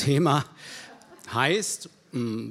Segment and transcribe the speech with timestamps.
[0.00, 0.44] Thema
[1.32, 2.50] heißt mm,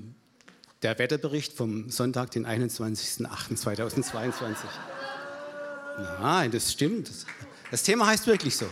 [0.83, 4.55] der Wetterbericht vom Sonntag, den 21.08.2022.
[6.21, 7.09] Nein, das stimmt.
[7.71, 8.67] Das Thema heißt wirklich so.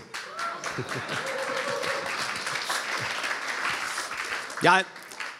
[4.61, 4.81] Ja,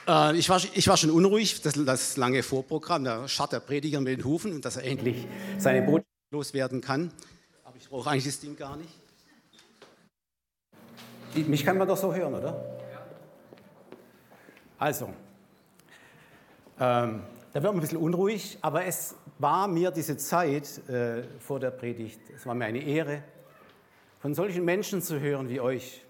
[0.07, 4.01] äh, ich, war, ich war schon unruhig, das, das lange Vorprogramm, da scharrt der Prediger
[4.01, 5.27] mit den Hufen, dass er endlich
[5.59, 7.11] seine Botschaft loswerden kann.
[7.63, 8.89] Aber ich brauche eigentlich das Ding gar nicht.
[11.47, 12.76] Mich kann man doch so hören, oder?
[14.79, 15.07] Also,
[16.79, 17.23] ähm,
[17.53, 21.71] da wird man ein bisschen unruhig, aber es war mir diese Zeit äh, vor der
[21.71, 23.23] Predigt, es war mir eine Ehre,
[24.19, 26.03] von solchen Menschen zu hören wie euch,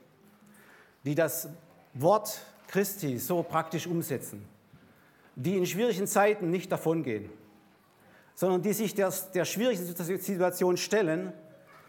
[1.05, 1.47] die das
[1.93, 4.45] Wort Christi so praktisch umsetzen,
[5.37, 7.29] die in schwierigen Zeiten nicht davongehen,
[8.35, 11.31] sondern die sich der, der schwierigen Situation stellen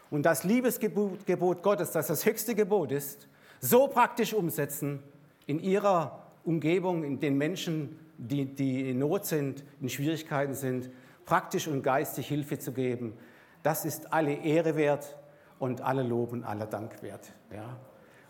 [0.09, 3.27] und das Liebesgebot Gottes, das das höchste Gebot ist,
[3.59, 5.03] so praktisch umsetzen
[5.45, 10.89] in ihrer Umgebung, in den Menschen, die, die in Not sind, in Schwierigkeiten sind,
[11.25, 13.13] praktisch und geistig Hilfe zu geben,
[13.61, 15.15] das ist alle Ehre wert
[15.59, 17.31] und alle Lob und aller Dank wert.
[17.53, 17.77] Ja.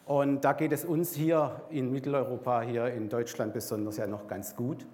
[0.06, 4.54] Und da geht es uns hier in Mitteleuropa, hier in Deutschland besonders ja noch ganz
[4.56, 4.86] gut.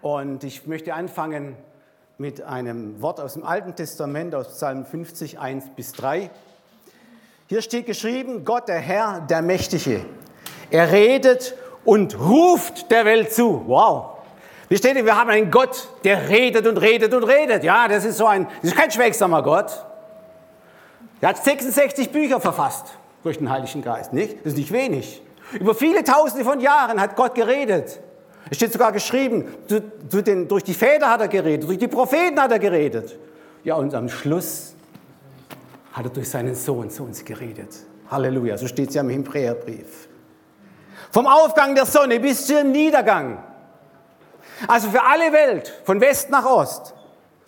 [0.00, 1.56] Und ich möchte anfangen
[2.16, 6.30] mit einem Wort aus dem Alten Testament, aus Psalm 50, 1 bis 3.
[7.48, 10.06] Hier steht geschrieben, Gott, der Herr, der Mächtige.
[10.70, 13.62] Er redet und ruft der Welt zu.
[13.66, 14.18] Wow.
[14.68, 17.64] Wie steht hier, wir haben einen Gott, der redet und redet und redet.
[17.64, 19.84] Ja, das ist so ein, das ist kein schwächsamer Gott.
[21.20, 22.86] Er hat 66 Bücher verfasst
[23.22, 24.38] durch den Heiligen Geist, nicht?
[24.40, 25.22] Das ist nicht wenig.
[25.58, 28.00] Über viele Tausende von Jahren hat Gott geredet.
[28.50, 31.88] Es steht sogar geschrieben, zu, zu den, durch die Väter hat er geredet, durch die
[31.88, 33.18] Propheten hat er geredet.
[33.64, 34.74] Ja, und am Schluss
[35.92, 37.70] hat er durch seinen Sohn zu uns geredet.
[38.10, 40.07] Halleluja, so steht es ja im Hebräerbrief.
[41.10, 43.42] Vom Aufgang der Sonne bis zum Niedergang.
[44.66, 46.94] Also für alle Welt, von West nach Ost,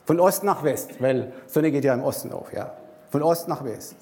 [0.06, 2.72] von Ost nach West, weil Sonne geht ja im Osten auf, ja.
[3.10, 3.96] Von Ost nach West.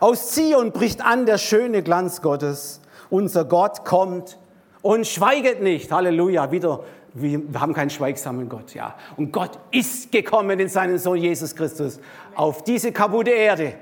[0.00, 2.80] Aus Zion bricht an der schöne Glanz Gottes.
[3.10, 4.38] Unser Gott kommt
[4.80, 5.92] und schweiget nicht.
[5.92, 6.50] Halleluja.
[6.50, 6.80] Wieder,
[7.14, 8.94] wir haben keinen schweigsamen Gott, ja.
[9.16, 12.00] Und Gott ist gekommen in seinen Sohn Jesus Christus
[12.34, 13.74] auf diese kaputte Erde,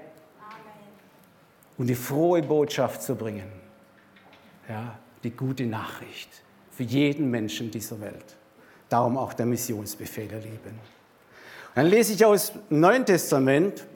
[1.78, 3.60] um die frohe Botschaft zu bringen
[4.70, 6.28] ja, die gute Nachricht
[6.70, 8.36] für jeden Menschen dieser Welt.
[8.88, 10.78] Darum auch der Missionsbefehl, ihr Lieben.
[11.74, 13.86] Dann lese ich aus dem Neuen Testament,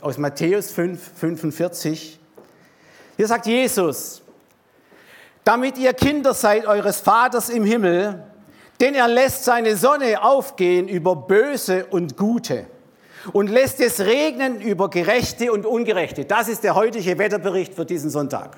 [0.00, 2.18] aus Matthäus 5, 45.
[3.16, 4.22] Hier sagt Jesus,
[5.44, 8.24] damit ihr Kinder seid eures Vaters im Himmel,
[8.80, 12.66] denn er lässt seine Sonne aufgehen über Böse und Gute
[13.32, 16.24] und lässt es regnen über Gerechte und Ungerechte.
[16.24, 18.56] Das ist der heutige Wetterbericht für diesen Sonntag.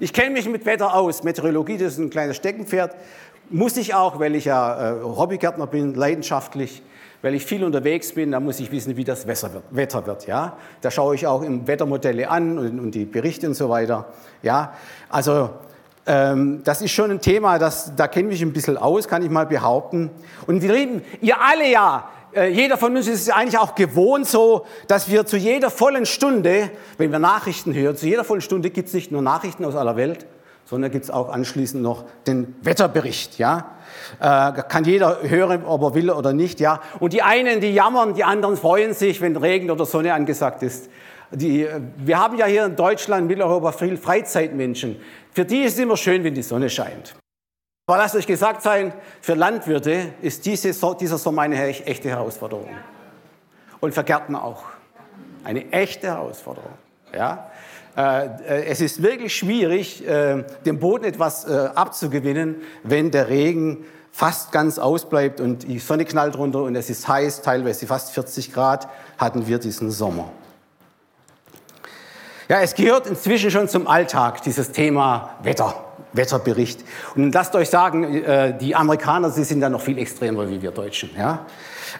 [0.00, 1.24] Ich kenne mich mit Wetter aus.
[1.24, 2.94] Meteorologie, das ist ein kleines Steckenpferd.
[3.50, 6.82] Muss ich auch, weil ich ja äh, Hobbygärtner bin, leidenschaftlich,
[7.20, 10.26] weil ich viel unterwegs bin, da muss ich wissen, wie das Wetter wird.
[10.26, 10.56] Ja?
[10.82, 14.06] Da schaue ich auch im Wettermodelle an und, und die Berichte und so weiter.
[14.42, 14.74] Ja?
[15.08, 15.50] Also
[16.06, 19.22] ähm, das ist schon ein Thema, das, da kenne ich mich ein bisschen aus, kann
[19.22, 20.10] ich mal behaupten.
[20.46, 24.66] Und wir reden, ihr alle ja, jeder von uns ist es eigentlich auch gewohnt so,
[24.86, 28.88] dass wir zu jeder vollen Stunde, wenn wir Nachrichten hören, zu jeder vollen Stunde gibt
[28.88, 30.26] es nicht nur Nachrichten aus aller Welt,
[30.68, 33.70] sondern gibt es auch anschließend noch den Wetterbericht, ja.
[34.20, 36.80] Äh, kann jeder hören, ob er will oder nicht, ja.
[37.00, 40.90] Und die einen, die jammern, die anderen freuen sich, wenn Regen oder Sonne angesagt ist.
[41.30, 44.96] Die, äh, wir haben ja hier in Deutschland, Mitteleuropa viel Freizeitmenschen.
[45.32, 47.14] Für die ist es immer schön, wenn die Sonne scheint.
[47.88, 52.68] Aber lasst euch gesagt sein, für Landwirte ist diese, dieser Sommer eine echte Herausforderung.
[53.80, 54.64] Und für Gärtner auch.
[55.42, 56.74] Eine echte Herausforderung.
[57.14, 57.50] Ja?
[57.96, 64.52] Äh, äh, es ist wirklich schwierig, äh, dem Boden etwas abzugewinnen, wenn der Regen fast
[64.52, 68.86] ganz ausbleibt und die Sonne knallt runter und es ist heiß, teilweise fast 40 Grad
[69.16, 70.30] hatten wir diesen Sommer.
[72.50, 75.87] Ja, es gehört inzwischen schon zum Alltag, dieses Thema Wetter.
[76.12, 76.80] Wetterbericht.
[77.14, 80.70] Und lasst euch sagen, äh, die Amerikaner, sie sind da noch viel extremer wie wir
[80.70, 81.10] Deutschen.
[81.16, 81.46] Ja?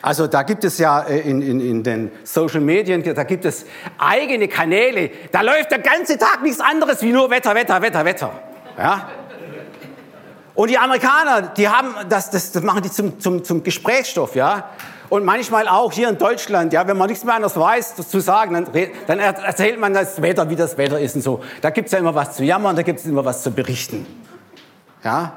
[0.03, 3.67] Also da gibt es ja äh, in, in, in den Social Medien, da gibt es
[3.99, 8.31] eigene Kanäle, da läuft der ganze Tag nichts anderes wie nur Wetter, Wetter, Wetter, Wetter.
[8.77, 9.09] Ja?
[10.55, 14.71] Und die Amerikaner, die haben das, das, das machen die zum, zum, zum Gesprächsstoff, ja.
[15.09, 18.55] Und manchmal auch hier in Deutschland, ja, wenn man nichts mehr anderes weiß zu sagen,
[18.55, 18.67] dann,
[19.07, 21.41] dann erzählt man das Wetter, wie das Wetter ist und so.
[21.61, 24.07] Da gibt es ja immer was zu jammern, da gibt es immer was zu berichten.
[25.03, 25.33] Ja?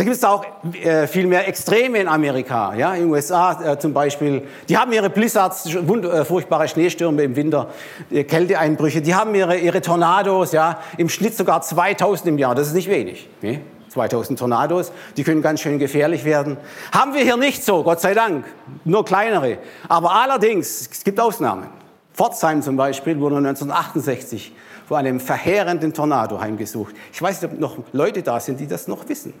[0.00, 0.46] Da gibt es auch
[0.82, 4.44] äh, viel mehr Extreme in Amerika, ja, in den USA äh, zum Beispiel.
[4.66, 7.68] Die haben ihre Blizzards, äh, furchtbare Schneestürme im Winter,
[8.10, 9.02] äh, Kälteeinbrüche.
[9.02, 12.54] Die haben ihre, ihre Tornados, ja, im Schnitt sogar 2000 im Jahr.
[12.54, 13.28] Das ist nicht wenig.
[13.42, 13.60] Ne?
[13.90, 16.56] 2000 Tornados, die können ganz schön gefährlich werden.
[16.92, 18.44] Haben wir hier nicht so, Gott sei Dank,
[18.84, 19.58] nur kleinere.
[19.88, 21.66] Aber allerdings, es gibt Ausnahmen.
[22.14, 24.52] Pforzheim zum Beispiel wurde 1968
[24.86, 26.94] vor einem verheerenden Tornado heimgesucht.
[27.12, 29.32] Ich weiß nicht, ob noch Leute da sind, die das noch wissen.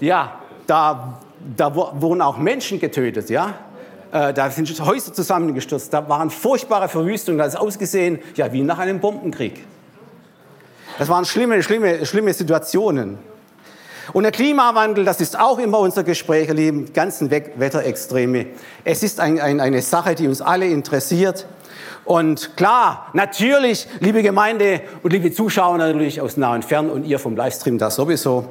[0.00, 1.20] Ja, da,
[1.56, 3.54] da wurden auch Menschen getötet, ja.
[4.10, 8.78] Äh, da sind Häuser zusammengestürzt, da waren furchtbare Verwüstungen, da ist ausgesehen, ja, wie nach
[8.78, 9.64] einem Bombenkrieg.
[10.98, 13.18] Das waren schlimme, schlimme, schlimme Situationen.
[14.12, 18.46] Und der Klimawandel, das ist auch immer unser Gespräch, ihr Lieben, ganzen Wetterextreme.
[18.84, 21.46] Es ist ein, ein, eine Sache, die uns alle interessiert.
[22.04, 27.20] Und klar, natürlich, liebe Gemeinde und liebe Zuschauer natürlich aus nah und fern und ihr
[27.20, 28.46] vom Livestream da sowieso.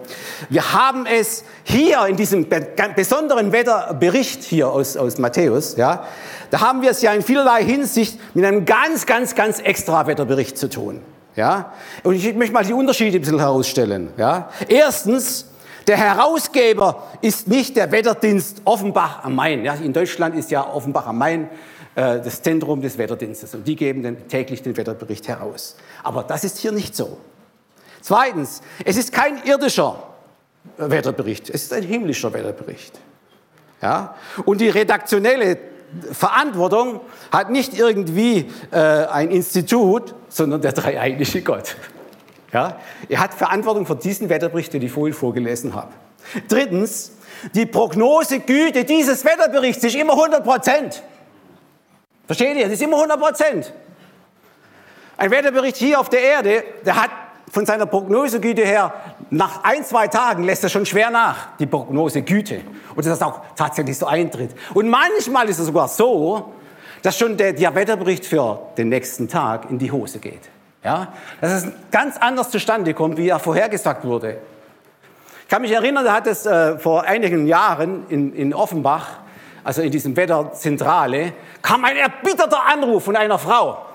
[0.50, 2.48] Wir haben es hier in diesem
[2.96, 6.06] besonderen Wetterbericht hier aus, aus Matthäus, ja,
[6.50, 10.58] da haben wir es ja in vielerlei Hinsicht mit einem ganz, ganz, ganz extra Wetterbericht
[10.58, 11.02] zu tun.
[11.36, 11.74] Ja?
[12.04, 14.10] Und ich möchte mal die Unterschiede ein bisschen herausstellen.
[14.18, 14.50] Ja?
[14.68, 15.48] Erstens,
[15.88, 19.64] der Herausgeber ist nicht der Wetterdienst Offenbach am Main.
[19.64, 19.76] Ja?
[19.76, 21.50] In Deutschland ist ja Offenbach am Main
[21.96, 25.76] äh, das Zentrum des Wetterdienstes und die geben den, täglich den Wetterbericht heraus.
[26.04, 27.18] Aber das ist hier nicht so.
[28.02, 30.02] Zweitens, es ist kein irdischer
[30.78, 33.00] Wetterbericht, es ist ein himmlischer Wetterbericht.
[33.82, 34.16] Ja?
[34.46, 35.58] Und die redaktionelle
[36.12, 37.02] Verantwortung
[37.32, 41.76] hat nicht irgendwie äh, ein Institut, sondern der dreieinige Gott.
[42.54, 42.78] Ja?
[43.10, 45.92] Er hat Verantwortung für diesen Wetterbericht, den ich vorhin vorgelesen habe.
[46.48, 47.14] Drittens,
[47.54, 51.04] die Prognosegüte dieses Wetterberichts ist immer 100 Prozent.
[52.26, 52.68] Versteht ihr?
[52.68, 53.74] Es ist immer 100 Prozent.
[55.18, 57.10] Ein Wetterbericht hier auf der Erde, der hat
[57.52, 58.94] von seiner Prognosegüte her,
[59.32, 62.62] nach ein, zwei Tagen lässt er schon schwer nach, die Prognosegüte.
[62.90, 64.52] Und dass das auch tatsächlich so eintritt.
[64.74, 66.54] Und manchmal ist es sogar so,
[67.02, 70.50] dass schon der, der Wetterbericht für den nächsten Tag in die Hose geht.
[70.84, 71.14] Ja?
[71.40, 74.38] Dass es ganz anders zustande kommt, wie er vorhergesagt wurde.
[75.44, 79.22] Ich kann mich erinnern, da hat es äh, vor einigen Jahren in, in Offenbach
[79.64, 83.86] also in diesem Wetterzentrale, kam ein erbitterter Anruf von einer Frau.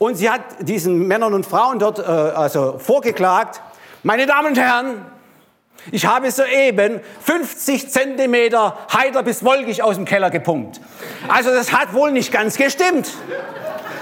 [0.00, 3.60] Und sie hat diesen Männern und Frauen dort äh, also vorgeklagt,
[4.02, 5.06] meine Damen und Herren,
[5.92, 10.80] ich habe soeben 50 Zentimeter heiter bis wolkig aus dem Keller gepumpt.
[11.28, 13.08] Also das hat wohl nicht ganz gestimmt.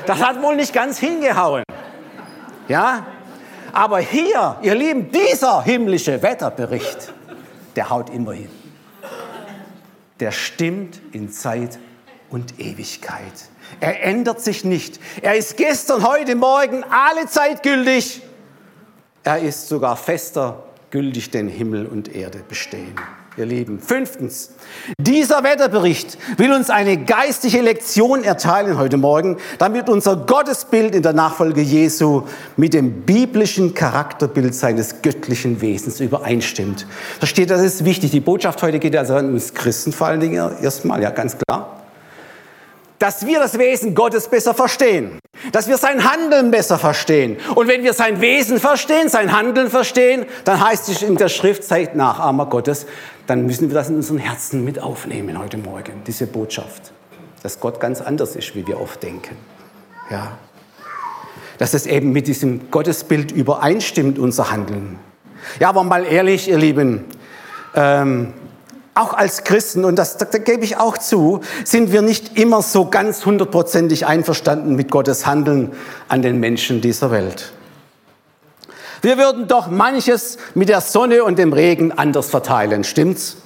[0.07, 1.65] Das hat wohl nicht ganz hingehauen.
[2.69, 3.05] Ja?
[3.73, 7.13] Aber hier, ihr Lieben, dieser himmlische Wetterbericht,
[7.77, 8.51] der haut immer hin
[10.21, 11.79] der stimmt in Zeit
[12.31, 13.33] und Ewigkeit.
[13.81, 15.01] Er ändert sich nicht.
[15.23, 18.23] Er ist gestern, heute, morgen alle Zeit gültig.
[19.25, 22.95] Er ist sogar fester gültig, denn Himmel und Erde bestehen
[23.39, 23.79] ihr Lieben.
[23.79, 24.51] Fünftens,
[24.99, 31.13] dieser Wetterbericht will uns eine geistige Lektion erteilen heute Morgen, damit unser Gottesbild in der
[31.13, 32.25] Nachfolge Jesu
[32.57, 36.87] mit dem biblischen Charakterbild seines göttlichen Wesens übereinstimmt.
[37.19, 38.11] Versteht, das ist wichtig.
[38.11, 41.68] Die Botschaft heute geht also an uns Christen vor allen Dingen erstmal, ja, ganz klar
[42.99, 45.19] dass wir das Wesen Gottes besser verstehen,
[45.53, 47.37] dass wir sein Handeln besser verstehen.
[47.55, 51.65] Und wenn wir sein Wesen verstehen, sein Handeln verstehen, dann heißt es in der Schrift,
[51.65, 52.87] seid Nachahmer Gottes,
[53.27, 56.93] dann müssen wir das in unseren Herzen mit aufnehmen heute Morgen, diese Botschaft,
[57.43, 59.37] dass Gott ganz anders ist, wie wir oft denken.
[60.11, 60.39] Ja.
[61.59, 64.99] Dass es eben mit diesem Gottesbild übereinstimmt, unser Handeln.
[65.61, 67.05] Ja, aber mal ehrlich, ihr Lieben,
[67.75, 68.33] ähm,
[68.99, 72.87] auch als Christen, und das, das gebe ich auch zu, sind wir nicht immer so
[72.87, 75.73] ganz hundertprozentig einverstanden mit Gottes Handeln
[76.09, 77.53] an den Menschen dieser Welt.
[79.01, 83.37] Wir würden doch manches mit der Sonne und dem Regen anders verteilen, stimmt's?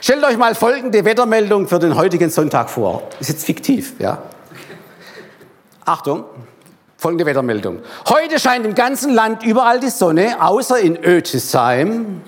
[0.00, 3.02] Stellt euch mal folgende Wettermeldung für den heutigen Sonntag vor.
[3.20, 4.22] Ist jetzt fiktiv, ja?
[5.84, 6.24] Achtung,
[6.96, 7.80] folgende Wettermeldung.
[8.08, 12.22] Heute scheint im ganzen Land überall die Sonne, außer in Ötisheim,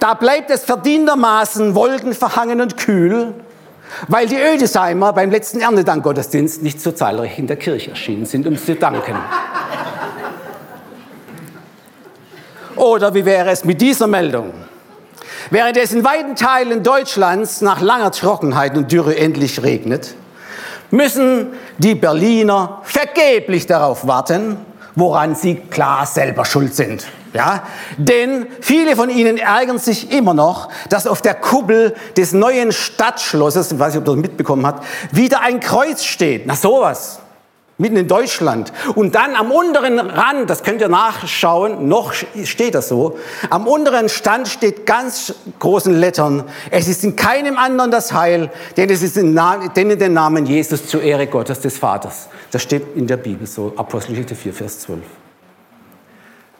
[0.00, 3.34] da bleibt es verdientermaßen wolkenverhangen und kühl,
[4.08, 8.56] weil die Ödesheimer beim letzten Erntedankgottesdienst nicht so zahlreich in der Kirche erschienen sind, um
[8.56, 9.16] zu danken.
[12.76, 14.52] Oder wie wäre es mit dieser Meldung?
[15.50, 20.14] Während es in weiten Teilen Deutschlands nach langer Trockenheit und Dürre endlich regnet,
[20.90, 24.56] müssen die Berliner vergeblich darauf warten,
[24.94, 27.06] woran sie klar selber schuld sind.
[27.34, 27.64] Ja?
[27.98, 33.72] Denn viele von ihnen ärgern sich immer noch, dass auf der Kuppel des neuen Stadtschlosses,
[33.72, 36.46] ich weiß nicht, ob ihr das mitbekommen habt, wieder ein Kreuz steht.
[36.46, 37.18] Na sowas.
[37.76, 38.72] mitten in Deutschland.
[38.94, 43.18] Und dann am unteren Rand, das könnt ihr nachschauen, noch steht das so,
[43.50, 48.90] am unteren Stand steht ganz großen Lettern, es ist in keinem anderen das Heil, denn
[48.90, 49.38] es ist in,
[49.76, 52.28] denn in den Namen Jesus zur Ehre Gottes des Vaters.
[52.52, 55.00] Das steht in der Bibel so, Apostelgeschichte 4, Vers 12.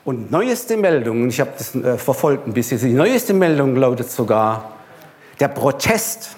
[0.05, 4.73] Und neueste Meldung, ich habe das äh, verfolgt ein bisschen, die neueste Meldung lautet sogar,
[5.41, 6.37] der Protest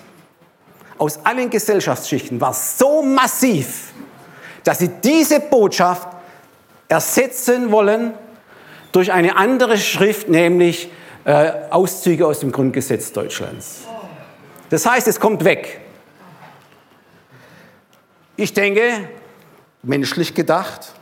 [0.98, 3.92] aus allen Gesellschaftsschichten war so massiv,
[4.64, 6.08] dass sie diese Botschaft
[6.88, 8.14] ersetzen wollen
[8.92, 10.90] durch eine andere Schrift, nämlich
[11.24, 13.80] äh, Auszüge aus dem Grundgesetz Deutschlands.
[14.70, 15.80] Das heißt, es kommt weg.
[18.36, 19.08] Ich denke,
[19.82, 20.92] menschlich gedacht,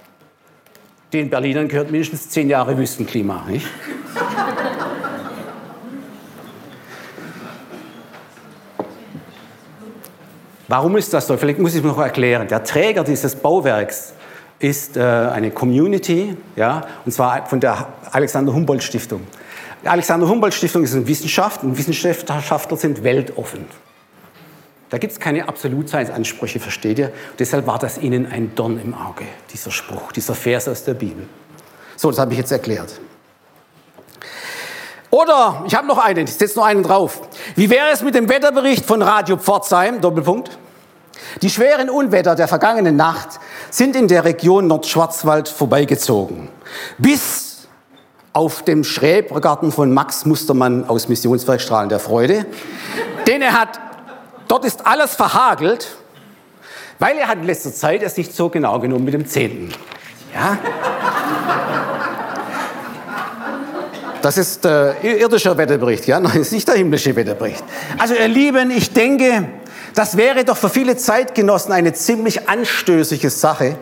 [1.14, 3.44] den Berlinern gehört mindestens zehn Jahre Wüstenklima.
[3.48, 3.66] Nicht?
[10.66, 11.36] Warum ist das so?
[11.36, 12.48] Vielleicht muss ich es noch erklären.
[12.48, 14.14] Der Träger dieses Bauwerks
[14.58, 19.20] ist äh, eine Community, ja, und zwar von der Alexander Humboldt Stiftung.
[19.84, 23.66] Die Alexander Humboldt Stiftung ist eine Wissenschaft und Wissenschaftler sind weltoffen.
[24.94, 27.10] Da gibt es keine Absolutseinsansprüche, versteht ihr?
[27.40, 31.26] Deshalb war das ihnen ein Dorn im Auge, dieser Spruch, dieser Vers aus der Bibel.
[31.96, 33.00] So, das habe ich jetzt erklärt.
[35.10, 37.22] Oder, ich habe noch einen, ich setze noch einen drauf.
[37.56, 40.00] Wie wäre es mit dem Wetterbericht von Radio Pforzheim?
[40.00, 40.56] Doppelpunkt.
[41.42, 46.50] Die schweren Unwetter der vergangenen Nacht sind in der Region Nordschwarzwald vorbeigezogen.
[46.98, 47.66] Bis
[48.32, 52.46] auf dem Schrebergarten von Max Mustermann aus Missionswerk Strahlen der Freude.
[53.26, 53.80] Denn er hat,
[54.48, 55.96] dort ist alles verhagelt,
[56.98, 59.72] weil er hat in letzter Zeit es nicht so genau genommen mit dem Zehnten.
[60.34, 60.58] Ja?
[64.22, 66.18] Das ist der äh, irdische Wetterbericht, ja?
[66.20, 67.62] Nein, ist nicht der himmlische Wetterbericht.
[67.98, 69.48] Also ihr Lieben, ich denke,
[69.94, 73.76] das wäre doch für viele Zeitgenossen eine ziemlich anstößige Sache,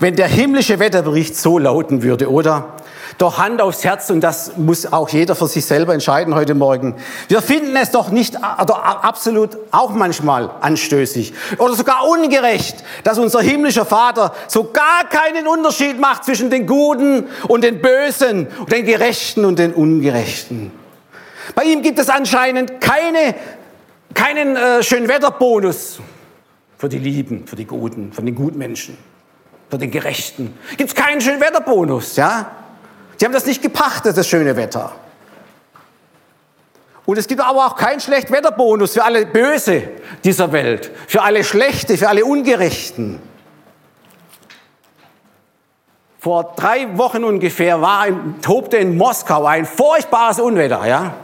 [0.00, 2.76] wenn der himmlische Wetterbericht so lauten würde, oder?
[3.18, 6.96] Doch Hand aufs Herz, und das muss auch jeder für sich selber entscheiden heute Morgen.
[7.28, 13.40] Wir finden es doch nicht oder absolut auch manchmal anstößig oder sogar ungerecht, dass unser
[13.40, 18.84] himmlischer Vater so gar keinen Unterschied macht zwischen den Guten und den Bösen, und den
[18.84, 20.72] Gerechten und den Ungerechten.
[21.54, 23.34] Bei ihm gibt es anscheinend keine,
[24.14, 26.00] keinen äh, Schönwetterbonus
[26.78, 28.96] für die Lieben, für die Guten, für den Gutmenschen,
[29.70, 30.58] für den Gerechten.
[30.76, 32.50] Gibt es keinen Schönwetterbonus, ja?
[33.16, 34.92] Sie haben das nicht gepachtet, das schöne Wetter.
[37.06, 39.82] Und es gibt aber auch keinen Schlechtwetterbonus für alle Böse
[40.24, 43.20] dieser Welt, für alle Schlechte, für alle Ungerechten.
[46.18, 48.06] Vor drei Wochen ungefähr war,
[48.40, 50.86] tobte in Moskau ein furchtbares Unwetter.
[50.86, 51.14] Ja?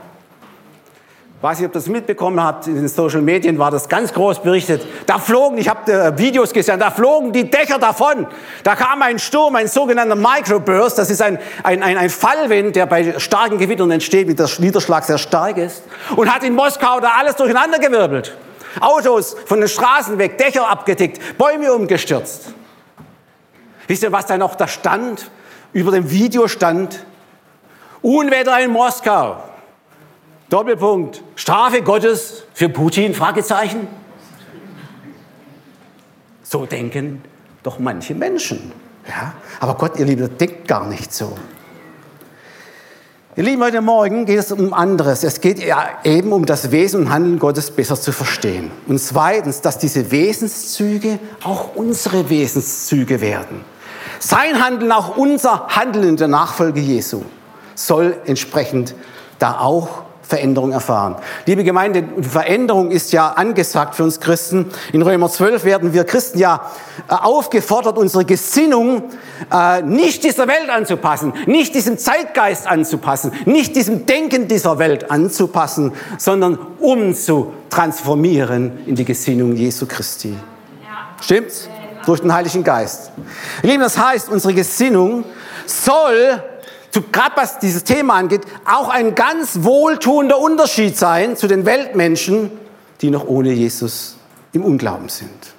[1.42, 4.87] Weiß nicht, ob das mitbekommen habt, in den Social Medien war das ganz groß berichtet.
[5.06, 8.26] Da flogen, ich habe äh, Videos gesehen, da flogen die Dächer davon.
[8.62, 10.99] Da kam ein Sturm, ein sogenannter Microburst.
[10.99, 15.04] Das ist ein, ein, ein, ein Fallwind, der bei starken Gewittern entsteht, wie der Niederschlag
[15.04, 15.82] sehr stark ist.
[16.14, 18.37] Und hat in Moskau da alles durcheinandergewirbelt.
[18.78, 22.52] Autos von den Straßen weg, Dächer abgedeckt, Bäume umgestürzt.
[23.88, 25.30] Wisst ihr, was da noch da stand?
[25.73, 27.04] Über dem Video stand,
[28.02, 29.50] Unwetter in Moskau.
[30.50, 31.23] Doppelpunkt.
[31.37, 33.14] Strafe Gottes für Putin?
[33.14, 33.87] Fragezeichen.
[36.42, 37.23] So denken
[37.62, 38.73] doch manche Menschen.
[39.09, 39.35] Ja?
[39.61, 41.37] Aber Gott, ihr Lieben, denkt gar nicht so.
[43.37, 45.23] Ihr Lieben, heute Morgen geht es um anderes.
[45.23, 48.73] Es geht ja eben um das Wesen und Handeln Gottes besser zu verstehen.
[48.88, 53.64] Und zweitens, dass diese Wesenszüge auch unsere Wesenszüge werden.
[54.19, 57.23] Sein Handeln, auch unser Handeln in der Nachfolge Jesu,
[57.76, 58.97] soll entsprechend
[59.38, 61.16] da auch Veränderung erfahren.
[61.44, 64.70] Liebe Gemeinde, Veränderung ist ja angesagt für uns Christen.
[64.92, 66.70] In Römer 12 werden wir Christen ja
[67.08, 69.10] äh, aufgefordert, unsere Gesinnung
[69.52, 75.92] äh, nicht dieser Welt anzupassen, nicht diesem Zeitgeist anzupassen, nicht diesem Denken dieser Welt anzupassen,
[76.16, 80.37] sondern umzutransformieren in die Gesinnung Jesu Christi.
[81.20, 81.68] Stimmt's?
[82.06, 83.10] Durch den Heiligen Geist.
[83.62, 85.25] Lieben, das heißt, unsere Gesinnung
[85.66, 86.42] soll
[87.12, 92.50] gerade was dieses Thema angeht, auch ein ganz wohltuender Unterschied sein zu den Weltmenschen,
[93.00, 94.16] die noch ohne Jesus
[94.52, 95.54] im Unglauben sind.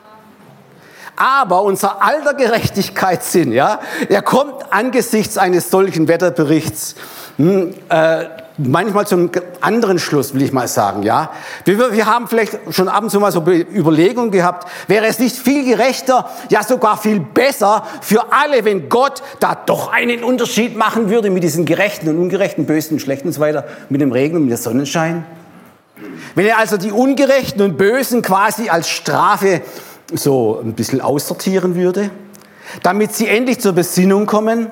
[1.16, 6.96] Aber unser alter Gerechtigkeitssinn, ja, er kommt angesichts eines solchen Wetterberichts
[7.38, 8.26] hm, äh,
[8.58, 9.32] manchmal zum
[9.62, 11.32] anderen Schluss, will ich mal sagen, ja.
[11.66, 15.36] Wir, wir haben vielleicht schon ab und zu mal so Überlegungen gehabt, wäre es nicht
[15.36, 21.10] viel gerechter, ja sogar viel besser für alle, wenn Gott da doch einen Unterschied machen
[21.10, 24.36] würde mit diesen gerechten und ungerechten, bösen und schlechten und so weiter, mit dem Regen
[24.36, 25.26] und mit dem Sonnenschein?
[26.36, 29.62] Wenn er also die Ungerechten und Bösen quasi als Strafe
[30.14, 32.10] so ein bisschen aussortieren würde,
[32.84, 34.72] damit sie endlich zur Besinnung kommen?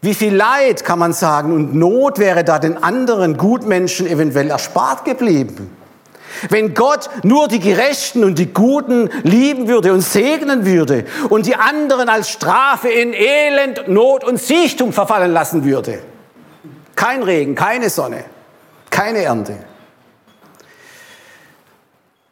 [0.00, 5.04] Wie viel Leid, kann man sagen, und Not wäre da den anderen Gutmenschen eventuell erspart
[5.04, 5.76] geblieben?
[6.50, 11.56] Wenn Gott nur die Gerechten und die Guten lieben würde und segnen würde und die
[11.56, 15.98] anderen als Strafe in Elend, Not und Siechtum verfallen lassen würde.
[16.94, 18.24] Kein Regen, keine Sonne,
[18.90, 19.56] keine Ernte.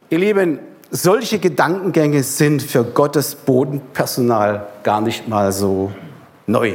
[0.09, 5.91] Ihr Lieben, solche Gedankengänge sind für Gottes Bodenpersonal gar nicht mal so
[6.47, 6.75] neu.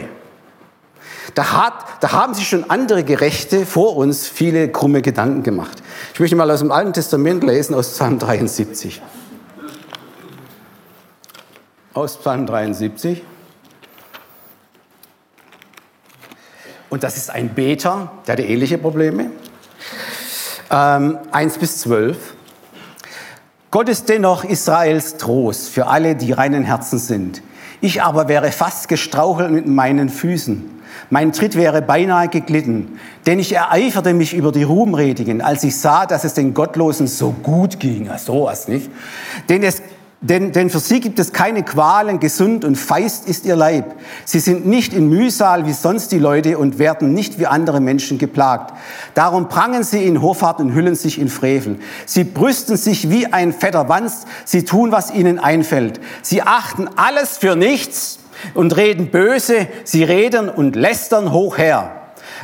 [1.35, 5.81] Da, hat, da haben sich schon andere Gerechte vor uns viele krumme Gedanken gemacht.
[6.13, 9.01] Ich möchte mal aus dem Alten Testament lesen, aus Psalm 73.
[11.93, 13.23] Aus Psalm 73.
[16.89, 19.31] Und das ist ein Beter, der hatte ähnliche Probleme.
[20.69, 22.17] Ähm, 1 bis 12.
[23.71, 27.41] Gott ist dennoch Israels Trost für alle, die reinen Herzen sind.
[27.79, 30.80] Ich aber wäre fast gestrauchelt mit meinen Füßen.
[31.12, 36.06] Mein Tritt wäre beinahe geglitten, denn ich ereiferte mich über die Ruhmredigen, als ich sah,
[36.06, 38.06] dass es den Gottlosen so gut ging.
[38.06, 38.89] Ja, sowas nicht.
[39.50, 39.82] Denn es
[40.24, 43.96] denn, denn für sie gibt es keine Qualen, gesund und feist ist ihr Leib.
[44.24, 48.20] Sie sind nicht in Mühsal wie sonst die Leute und werden nicht wie andere Menschen
[48.20, 48.74] geplagt.
[49.15, 51.80] Darum prangen sie in Hoffart und hüllen sich in Frevel.
[52.06, 56.00] Sie brüsten sich wie ein fetter Wanst, sie tun, was ihnen einfällt.
[56.22, 58.20] Sie achten alles für nichts
[58.53, 61.91] und reden böse, sie reden und lästern hoch her.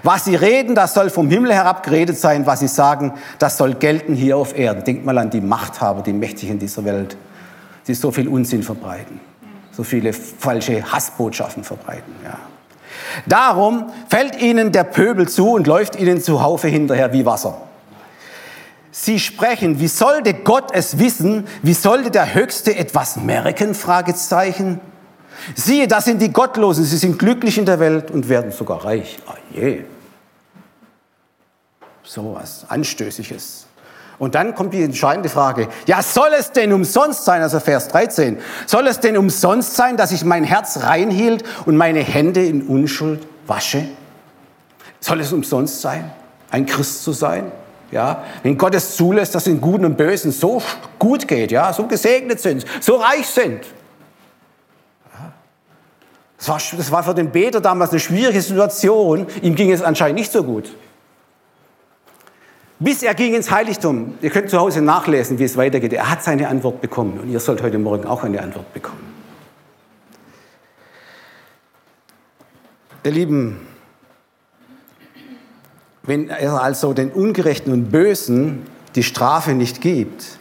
[0.04, 2.46] Was sie reden, das soll vom Himmel herab geredet sein.
[2.46, 4.84] Was sie sagen, das soll gelten hier auf Erden.
[4.84, 7.18] Denkt mal an die Machthaber, die Mächtigen dieser Welt
[7.88, 9.20] die so viel Unsinn verbreiten,
[9.72, 12.13] so viele falsche Hassbotschaften verbreiten.
[12.24, 12.38] Ja.
[13.25, 17.62] Darum fällt ihnen der Pöbel zu und läuft ihnen zu Haufe hinterher wie Wasser.
[18.92, 21.48] Sie sprechen, wie sollte Gott es wissen?
[21.62, 23.75] Wie sollte der Höchste etwas merken?
[23.75, 24.80] Fragezeichen.
[25.56, 26.84] Siehe, das sind die Gottlosen.
[26.84, 29.17] Sie sind glücklich in der Welt und werden sogar reich.
[29.27, 29.84] Ah je.
[32.03, 33.67] So was Anstößiges.
[34.20, 38.39] Und dann kommt die entscheidende Frage, ja, soll es denn umsonst sein, also Vers 13,
[38.65, 43.27] soll es denn umsonst sein, dass ich mein Herz reinhielt und meine Hände in Unschuld
[43.46, 43.88] wasche?
[45.00, 46.12] Soll es umsonst sein,
[46.50, 47.51] ein Christ zu sein?
[47.92, 50.62] Ja, wenn Gott es zulässt, dass den Guten und Bösen so
[51.00, 53.62] gut geht, ja, so gesegnet sind, so reich sind.
[56.38, 59.26] Das war, das war für den Beter damals eine schwierige Situation.
[59.42, 60.72] Ihm ging es anscheinend nicht so gut.
[62.80, 64.14] Bis er ging ins Heiligtum.
[64.22, 65.94] Ihr könnt zu Hause nachlesen, wie es weitergeht.
[65.94, 69.16] Er hat seine Antwort bekommen und ihr sollt heute Morgen auch eine Antwort bekommen.
[73.04, 73.66] Ihr Lieben,
[76.04, 80.38] wenn er also den Ungerechten und Bösen die Strafe nicht gibt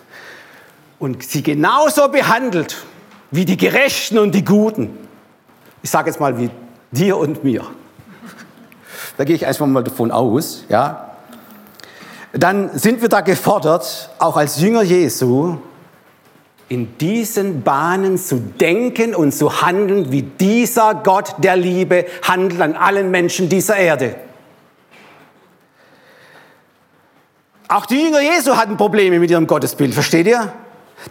[0.98, 2.84] und sie genauso behandelt
[3.30, 5.05] wie die Gerechten und die Guten,
[5.86, 6.50] ich sage jetzt mal wie
[6.90, 7.64] dir und mir,
[9.16, 11.12] da gehe ich einfach mal davon aus, ja,
[12.32, 15.58] dann sind wir da gefordert, auch als Jünger Jesu,
[16.68, 22.74] in diesen Bahnen zu denken und zu handeln, wie dieser Gott der Liebe handelt an
[22.74, 24.16] allen Menschen dieser Erde.
[27.68, 30.52] Auch die Jünger Jesu hatten Probleme mit ihrem Gottesbild, versteht ihr?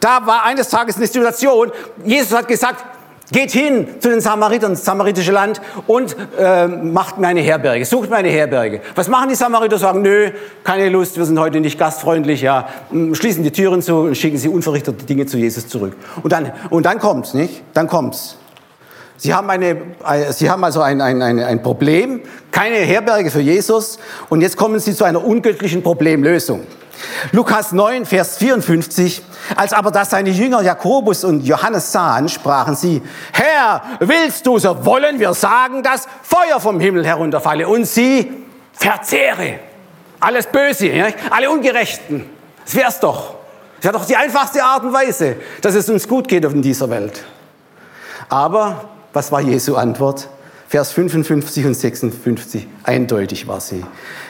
[0.02, 1.72] Da war eines Tages eine Situation,
[2.04, 2.84] Jesus hat gesagt,
[3.32, 8.10] Geht hin zu den Samaritern, das samaritische Land, und äh, macht mir eine Herberge, sucht
[8.10, 8.82] mir eine Herberge.
[8.94, 9.80] Was machen die Samariter?
[9.80, 10.30] Sagen, nö,
[10.64, 12.68] keine Lust, wir sind heute nicht gastfreundlich, ja.
[13.14, 15.94] Schließen die Türen zu und schicken sie unverrichtete Dinge zu Jesus zurück.
[16.22, 17.64] Und dann, und dann kommt's, nicht?
[17.74, 18.38] Dann kommt's.
[19.18, 19.70] Sie haben, eine,
[20.08, 23.98] äh, Sie haben also ein, ein, ein, ein Problem, keine Herberge für Jesus,
[24.30, 26.62] und jetzt kommen Sie zu einer ungöttlichen Problemlösung.
[27.32, 29.22] Lukas 9, Vers 54.
[29.56, 34.86] Als aber das seine Jünger Jakobus und Johannes sahen, sprachen sie, Herr, willst du, so
[34.86, 38.32] wollen wir sagen, dass Feuer vom Himmel herunterfalle und sie
[38.74, 39.60] verzehre.
[40.20, 41.08] Alles Böse, ja?
[41.30, 42.30] alle Ungerechten.
[42.64, 43.36] Das wär's doch.
[43.78, 46.90] Das wäre doch die einfachste Art und Weise, dass es uns gut geht in dieser
[46.90, 47.24] Welt.
[48.30, 50.28] Aber was war Jesu Antwort?
[50.68, 53.84] Vers 55 und 56, eindeutig war sie.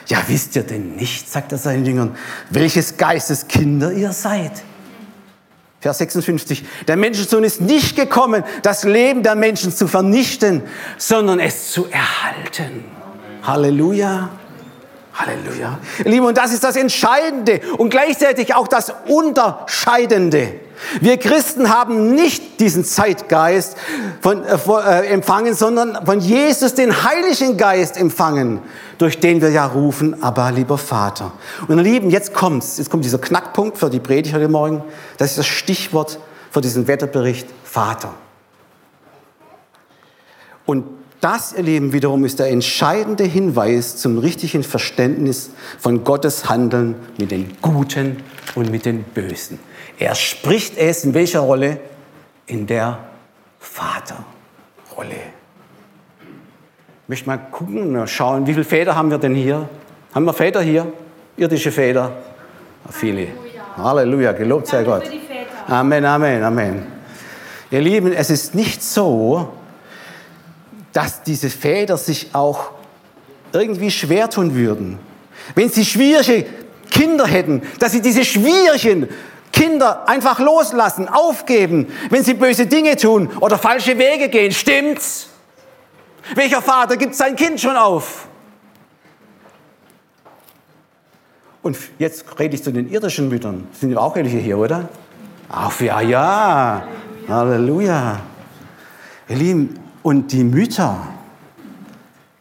[0.06, 2.14] Ja, wisst ihr denn nicht, sagt er seinen Jüngern,
[2.50, 4.52] welches Geistes Kinder ihr seid?
[5.80, 10.62] Vers 56, der Menschensohn ist nicht gekommen, das Leben der Menschen zu vernichten,
[10.98, 12.84] sondern es zu erhalten.
[13.42, 14.30] Halleluja.
[15.16, 15.78] Halleluja.
[16.04, 20.60] Liebe, und das ist das Entscheidende und gleichzeitig auch das Unterscheidende.
[21.00, 23.76] Wir Christen haben nicht diesen Zeitgeist
[24.20, 28.60] von, äh, äh, empfangen, sondern von Jesus den Heiligen Geist empfangen,
[28.98, 31.32] durch den wir ja rufen, aber lieber Vater.
[31.66, 32.76] Und ihr Lieben, jetzt kommt's.
[32.76, 34.84] Jetzt kommt dieser Knackpunkt für die Predigt heute Morgen.
[35.16, 36.18] Das ist das Stichwort
[36.50, 38.12] für diesen Wetterbericht Vater.
[40.66, 40.84] Und
[41.20, 47.30] das, ihr Lieben, wiederum ist der entscheidende Hinweis zum richtigen Verständnis von Gottes Handeln mit
[47.30, 48.22] den Guten
[48.54, 49.58] und mit den Bösen.
[49.98, 51.80] Er spricht es in welcher Rolle?
[52.46, 52.98] In der
[53.58, 54.24] Vaterrolle.
[57.02, 59.68] Ich möchte mal gucken, schauen, wie viele Väter haben wir denn hier?
[60.14, 60.92] Haben wir Väter hier?
[61.36, 62.12] Irdische Väter?
[62.90, 63.28] Viele.
[63.76, 65.04] Halleluja, gelobt sei Gott.
[65.68, 66.86] Amen, Amen, Amen.
[67.70, 69.52] Ihr Lieben, es ist nicht so,
[70.96, 72.70] dass diese Väter sich auch
[73.52, 74.98] irgendwie schwer tun würden.
[75.54, 76.46] Wenn sie schwierige
[76.90, 79.06] Kinder hätten, dass sie diese schwierigen
[79.52, 84.52] Kinder einfach loslassen, aufgeben, wenn sie böse Dinge tun oder falsche Wege gehen.
[84.52, 85.28] Stimmt's?
[86.34, 88.26] Welcher Vater gibt sein Kind schon auf?
[91.60, 93.68] Und jetzt rede ich zu den irdischen Müttern.
[93.78, 94.88] Sind ja auch welche hier, oder?
[95.50, 96.88] Ach ja, ja.
[97.28, 98.20] Halleluja.
[99.28, 101.04] Ihr Lieben, und die Mütter,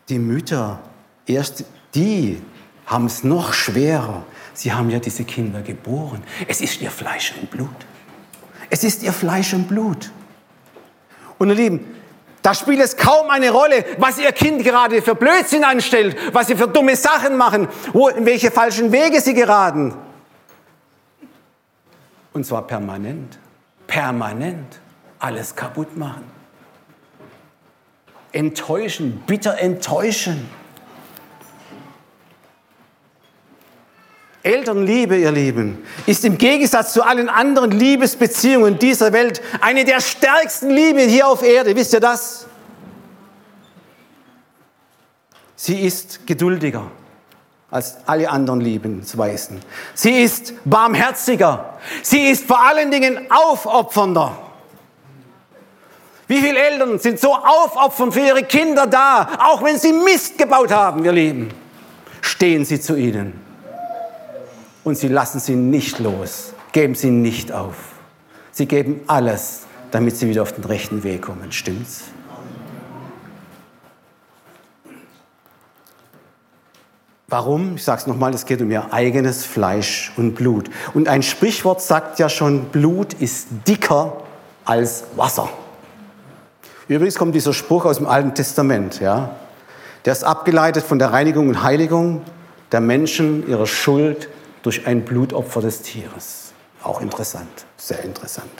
[0.07, 0.77] die Mütter,
[1.25, 2.39] erst die
[2.85, 4.23] haben es noch schwerer.
[4.53, 6.21] Sie haben ja diese Kinder geboren.
[6.47, 7.75] Es ist ihr Fleisch und Blut.
[8.69, 10.11] Es ist ihr Fleisch und Blut.
[11.39, 11.79] Und ihr Lieben,
[12.43, 16.55] da spielt es kaum eine Rolle, was ihr Kind gerade für Blödsinn anstellt, was sie
[16.55, 19.95] für dumme Sachen machen, wo, in welche falschen Wege sie geraten.
[22.31, 23.39] Und zwar permanent,
[23.87, 24.79] permanent
[25.17, 26.34] alles kaputt machen
[28.35, 30.49] enttäuschen, bitter enttäuschen.
[34.43, 40.69] Elternliebe, ihr Lieben, ist im Gegensatz zu allen anderen Liebesbeziehungen dieser Welt eine der stärksten
[40.69, 41.75] Lieben hier auf Erde.
[41.75, 42.45] Wisst ihr das?
[45.55, 46.91] Sie ist geduldiger
[47.71, 49.61] als alle anderen Liebensweisen.
[49.95, 51.79] Sie ist barmherziger.
[52.03, 54.44] Sie ist vor allen Dingen aufopfernder.
[56.27, 60.71] Wie viele Eltern sind so aufopfernd für ihre Kinder da, auch wenn sie Mist gebaut
[60.71, 61.49] haben, wir Lieben?
[62.21, 63.39] Stehen sie zu ihnen
[64.83, 67.75] und sie lassen sie nicht los, geben sie nicht auf.
[68.51, 69.61] Sie geben alles,
[69.91, 71.51] damit sie wieder auf den rechten Weg kommen.
[71.51, 72.05] Stimmt's?
[77.27, 77.75] Warum?
[77.75, 80.69] Ich sage es nochmal, es geht um ihr eigenes Fleisch und Blut.
[80.93, 84.17] Und ein Sprichwort sagt ja schon, Blut ist dicker
[84.63, 85.49] als Wasser.
[86.87, 88.99] Übrigens kommt dieser Spruch aus dem Alten Testament.
[88.99, 89.35] Ja?
[90.05, 92.21] Der ist abgeleitet von der Reinigung und Heiligung
[92.71, 94.29] der Menschen ihrer Schuld
[94.61, 96.53] durch ein Blutopfer des Tieres.
[96.83, 98.51] Auch interessant, sehr interessant.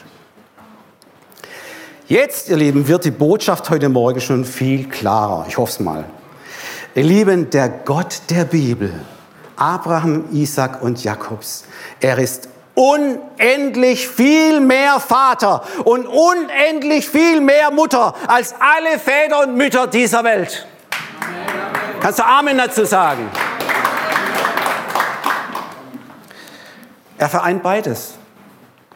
[2.08, 5.46] Jetzt, ihr Lieben, wird die Botschaft heute Morgen schon viel klarer.
[5.48, 6.06] Ich hoffe es mal.
[6.94, 8.94] Ihr Lieben, der Gott der Bibel,
[9.56, 11.66] Abraham, Isaac und Jakobs,
[12.00, 19.56] er ist unendlich viel mehr Vater und unendlich viel mehr Mutter als alle Väter und
[19.56, 20.68] Mütter dieser Welt.
[22.02, 23.30] Kannst du Amen dazu sagen?
[27.18, 28.16] Er vereint beides.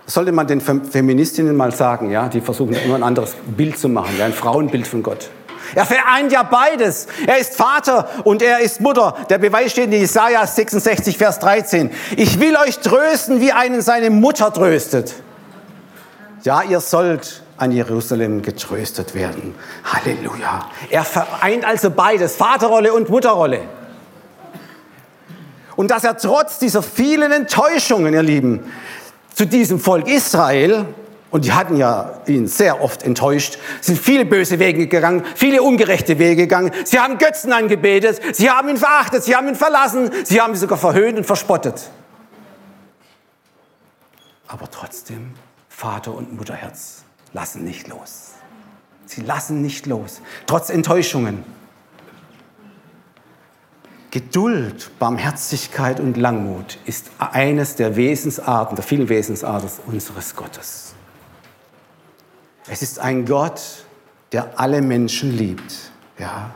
[0.06, 2.28] Sollte man den Feministinnen mal sagen, ja?
[2.28, 4.26] die versuchen immer ein anderes Bild zu machen, ja?
[4.26, 5.30] ein Frauenbild von Gott.
[5.76, 7.08] Er vereint ja beides.
[7.28, 9.16] Er ist Vater und er ist Mutter.
[9.30, 11.92] Der Beweis steht in Jesaja 66, Vers 13.
[12.18, 15.14] Ich will euch trösten, wie einen seine Mutter tröstet.
[16.44, 19.54] Ja, ihr sollt an Jerusalem getröstet werden.
[19.84, 20.68] Halleluja.
[20.90, 23.62] Er vereint also beides, Vaterrolle und Mutterrolle.
[25.76, 28.72] Und dass er trotz dieser vielen Enttäuschungen, ihr Lieben,
[29.34, 30.86] zu diesem Volk Israel
[31.32, 36.18] und die hatten ja ihn sehr oft enttäuscht, sind viele böse Wege gegangen, viele ungerechte
[36.18, 36.72] Wege gegangen.
[36.86, 40.60] Sie haben Götzen angebetet, sie haben ihn verachtet, sie haben ihn verlassen, sie haben ihn
[40.60, 41.90] sogar verhöhnt und verspottet.
[44.48, 45.34] Aber trotzdem,
[45.70, 48.32] Vater und Mutterherz lassen nicht los.
[49.06, 51.44] Sie lassen nicht los, trotz Enttäuschungen.
[54.12, 60.89] Geduld, Barmherzigkeit und Langmut ist eines der Wesensarten, der vielen Wesensarten unseres Gottes.
[62.72, 63.62] Es ist ein Gott,
[64.32, 65.74] der alle Menschen liebt.
[66.20, 66.52] Ja.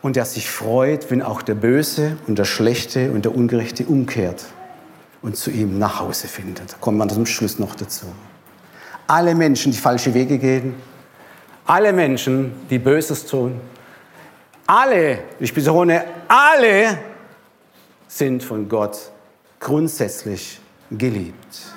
[0.00, 4.44] Und der sich freut, wenn auch der Böse und der Schlechte und der Ungerechte umkehrt
[5.22, 6.72] und zu ihm nach Hause findet.
[6.72, 8.06] Da kommt man zum Schluss noch dazu.
[9.06, 10.74] Alle Menschen, die falsche Wege gehen,
[11.66, 13.60] alle Menschen, die Böses tun,
[14.66, 16.98] alle, ich betone, alle
[18.08, 18.98] sind von Gott
[19.60, 20.60] grundsätzlich
[20.90, 21.71] geliebt.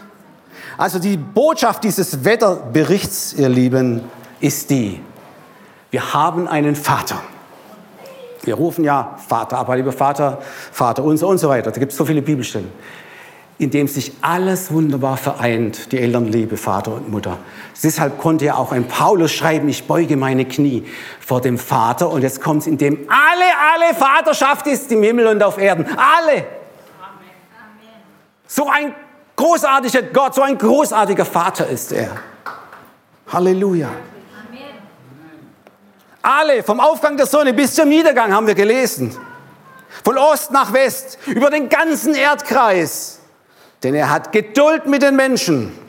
[0.78, 4.02] Also die Botschaft dieses Wetterberichts, ihr Lieben,
[4.40, 5.02] ist die,
[5.92, 7.22] wir haben einen Vater.
[8.44, 10.40] Wir rufen ja Vater, aber lieber Vater,
[10.72, 11.72] Vater unser und so weiter.
[11.72, 12.72] Da gibt es so viele Bibelstellen.
[13.58, 17.38] in dem sich alles wunderbar vereint, die Elternliebe, Vater und Mutter.
[17.82, 20.84] Deshalb konnte ja auch ein Paulus schreiben, ich beuge meine Knie
[21.22, 22.10] vor dem Vater.
[22.10, 25.86] Und jetzt kommt es, in dem alle, alle Vaterschaft ist im Himmel und auf Erden.
[25.86, 26.46] Alle.
[28.46, 28.94] So ein
[29.36, 32.16] großartiger Gott, so ein großartiger Vater ist er.
[33.32, 33.90] Halleluja.
[36.22, 39.16] Alle, vom Aufgang der Sonne bis zum Niedergang haben wir gelesen.
[40.04, 43.20] Von Ost nach West, über den ganzen Erdkreis.
[43.84, 45.85] Denn er hat Geduld mit den Menschen.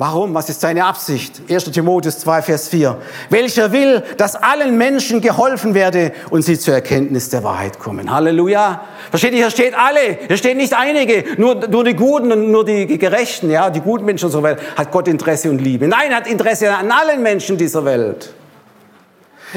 [0.00, 0.32] Warum?
[0.32, 1.42] Was ist seine Absicht?
[1.50, 1.72] 1.
[1.72, 2.96] Timotheus 2, Vers 4.
[3.28, 8.10] Welcher will, dass allen Menschen geholfen werde und sie zur Erkenntnis der Wahrheit kommen.
[8.10, 8.80] Halleluja.
[9.10, 10.18] Versteht ihr, hier steht alle.
[10.26, 14.06] Hier stehen nicht einige, nur, nur die Guten und nur die Gerechten, ja, die guten
[14.06, 14.60] Menschen unserer Welt.
[14.74, 15.86] Hat Gott Interesse und Liebe.
[15.86, 18.32] Nein, er hat Interesse an allen Menschen dieser Welt.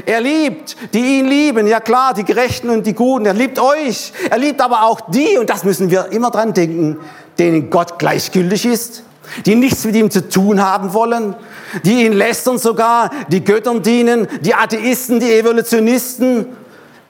[0.05, 3.27] Er liebt, die ihn lieben, ja klar, die Gerechten und die Guten.
[3.27, 4.11] Er liebt euch.
[4.29, 6.97] Er liebt aber auch die, und das müssen wir immer dran denken,
[7.39, 9.03] denen Gott gleichgültig ist,
[9.45, 11.35] die nichts mit ihm zu tun haben wollen,
[11.83, 16.47] die ihn lästern sogar, die Göttern dienen, die Atheisten, die Evolutionisten.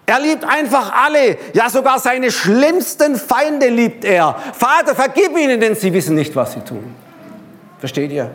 [0.05, 4.35] Er liebt einfach alle, ja sogar seine schlimmsten Feinde liebt er.
[4.53, 6.95] Vater, vergib ihnen, denn sie wissen nicht, was sie tun.
[7.79, 8.31] Versteht ihr?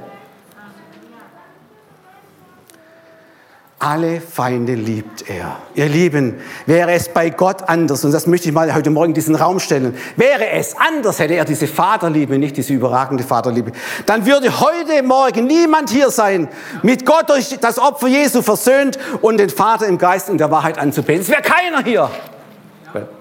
[3.81, 5.57] Alle Feinde liebt er.
[5.77, 9.15] Ihr Lieben, wäre es bei Gott anders, und das möchte ich mal heute Morgen in
[9.15, 13.71] diesen Raum stellen, wäre es anders, hätte er diese Vaterliebe, nicht diese überragende Vaterliebe,
[14.05, 16.49] dann würde heute Morgen niemand hier sein,
[16.83, 20.77] mit Gott durch das Opfer Jesu versöhnt und den Vater im Geist und der Wahrheit
[20.77, 21.23] anzubeten.
[21.23, 22.11] Es wäre keiner hier.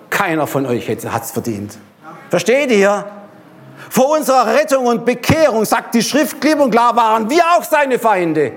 [0.09, 1.77] Keiner von euch hat es verdient.
[2.31, 3.05] Versteht ihr?
[3.91, 7.99] Vor unserer Rettung und Bekehrung, sagt die Schrift klipp und klar, waren wir auch seine
[7.99, 8.53] Feinde.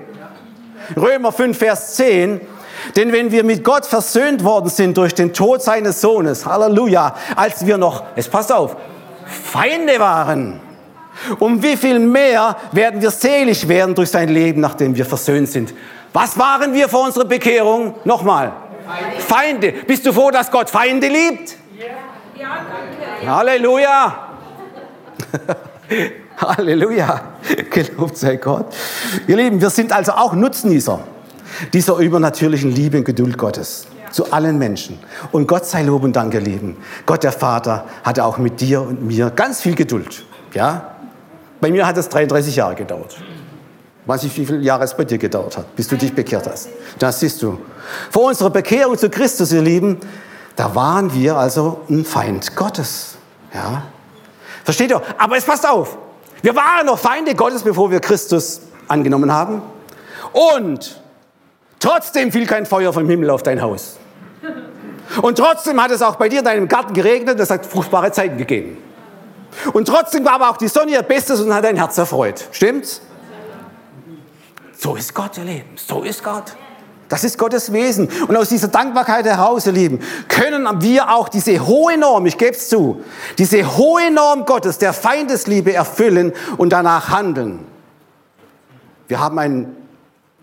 [0.97, 2.41] Römer 5, Vers 10.
[2.97, 7.67] Denn wenn wir mit Gott versöhnt worden sind durch den Tod seines Sohnes, Halleluja, als
[7.67, 8.77] wir noch, es passt auf,
[9.27, 10.61] Feinde waren,
[11.39, 15.75] um wie viel mehr werden wir selig werden durch sein Leben, nachdem wir versöhnt sind.
[16.13, 17.95] Was waren wir vor unserer Bekehrung?
[18.05, 18.53] Nochmal.
[18.87, 19.21] Feinde.
[19.21, 19.73] Feinde.
[19.87, 21.57] Bist du froh, dass Gott Feinde liebt?
[21.79, 21.87] Ja.
[22.37, 22.49] ja
[23.21, 23.37] danke.
[23.37, 24.27] Halleluja.
[26.41, 27.23] Halleluja.
[27.71, 28.67] Gelobt sei Gott.
[29.27, 31.01] Ihr Lieben, wir sind also auch Nutznießer
[31.73, 34.99] dieser übernatürlichen Liebe und Geduld Gottes zu allen Menschen.
[35.33, 36.77] Und Gott sei Lob und Dank, ihr Lieben.
[37.07, 40.25] Gott, der Vater, hatte auch mit dir und mir ganz viel Geduld.
[40.53, 40.95] Ja?
[41.61, 43.17] Bei mir hat es 33 Jahre gedauert.
[44.07, 46.69] Weiß nicht, wie viele Jahre es bei dir gedauert hat, bis du dich bekehrt hast.
[46.99, 47.59] Das siehst du.
[48.11, 49.99] Vor unserer Bekehrung zu Christus, ihr Lieben,
[50.57, 53.17] da waren wir also ein Feind Gottes.
[53.55, 53.85] Ja?
[54.65, 55.03] Versteht ihr?
[55.19, 55.97] Aber es passt auf.
[56.43, 59.63] Wir waren noch Feinde Gottes, bevor wir Christus angenommen haben.
[60.33, 61.01] Und
[61.79, 63.97] trotzdem fiel kein Feuer vom Himmel auf dein Haus.
[65.23, 68.13] Und trotzdem hat es auch bei dir in deinem Garten geregnet und es hat fruchtbare
[68.13, 68.79] Zeiten gegeben.
[69.73, 72.47] Und trotzdem war aber auch die Sonne ihr Bestes und hat dein Herz erfreut.
[72.53, 73.03] Stimmt's?
[74.79, 75.71] So ist Gott, ihr Leben.
[75.77, 76.57] So ist Gott.
[77.11, 78.09] Das ist Gottes Wesen.
[78.29, 82.53] Und aus dieser Dankbarkeit heraus, ihr Lieben, können wir auch diese hohe Norm, ich gebe
[82.53, 83.03] es zu,
[83.37, 87.67] diese hohe Norm Gottes der Feindesliebe erfüllen und danach handeln.
[89.09, 89.77] Wir haben ein,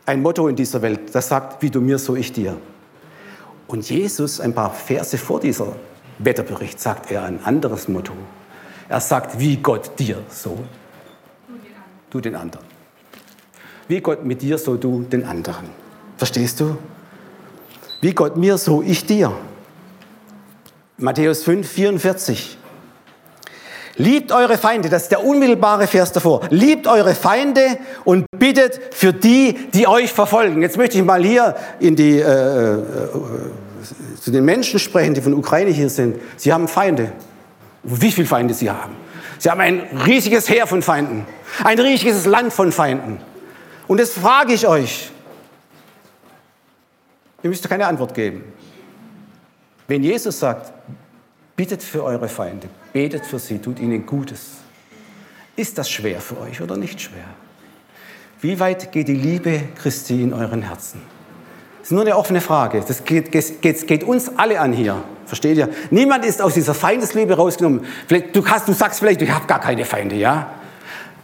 [0.05, 2.57] ein Motto in dieser Welt, das sagt, wie du mir, so ich dir.
[3.67, 5.67] Und Jesus, ein paar Verse vor dieser
[6.19, 8.13] Wetterbericht, sagt er ein anderes Motto.
[8.89, 10.57] Er sagt, wie Gott dir, so
[12.09, 12.65] du den anderen.
[13.87, 15.86] Wie Gott mit dir, so du den anderen.
[16.17, 16.77] Verstehst du?
[18.01, 19.31] Wie Gott mir, so ich dir.
[20.97, 22.57] Matthäus 5, 44.
[23.99, 26.41] Liebt eure Feinde, das ist der unmittelbare Vers davor.
[26.51, 30.61] Liebt eure Feinde und bittet für die, die euch verfolgen.
[30.61, 32.79] Jetzt möchte ich mal hier in die, äh, äh,
[34.21, 36.17] zu den Menschen sprechen, die von Ukraine hier sind.
[36.35, 37.11] Sie haben Feinde.
[37.81, 38.95] Wie viele Feinde sie haben?
[39.39, 41.25] Sie haben ein riesiges Heer von Feinden,
[41.63, 43.19] ein riesiges Land von Feinden.
[43.87, 45.11] Und jetzt frage ich euch,
[47.47, 48.43] Ihr müsst keine Antwort geben.
[49.87, 50.73] Wenn Jesus sagt,
[51.55, 54.57] bittet für eure Feinde, betet für sie, tut ihnen Gutes,
[55.55, 57.23] ist das schwer für euch oder nicht schwer?
[58.41, 61.01] Wie weit geht die Liebe Christi in euren Herzen?
[61.79, 62.83] Das ist nur eine offene Frage.
[62.85, 65.01] Das geht, geht, geht uns alle an hier.
[65.25, 65.69] Versteht ihr?
[65.89, 67.85] Niemand ist aus dieser Feindesliebe rausgenommen.
[68.07, 70.51] Vielleicht, du, hast, du sagst vielleicht, ich habe gar keine Feinde, ja?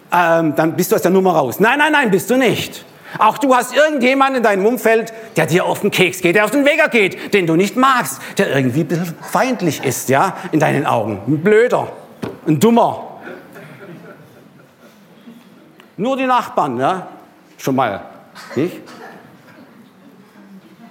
[0.09, 1.59] Ähm, dann bist du aus der Nummer raus.
[1.59, 2.85] Nein, nein, nein, bist du nicht.
[3.19, 6.51] Auch du hast irgendjemanden in deinem Umfeld, der dir auf den Keks geht, der auf
[6.51, 10.59] den Weger geht, den du nicht magst, der irgendwie ein bisschen feindlich ist, ja, in
[10.59, 11.21] deinen Augen.
[11.27, 11.91] Ein Blöder,
[12.47, 13.19] ein Dummer.
[15.95, 17.07] Nur die Nachbarn, ja,
[17.57, 18.01] schon mal,
[18.55, 18.81] nicht?